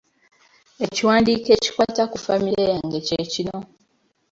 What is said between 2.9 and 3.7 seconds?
kye kino.